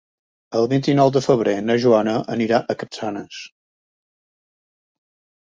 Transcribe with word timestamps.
El 0.59 0.63
vint-i-nou 0.69 1.11
de 1.17 1.21
febrer 1.25 1.53
na 1.65 1.75
Joana 1.83 2.15
anirà 2.37 2.61
a 2.61 2.77
Capçanes. 2.81 3.43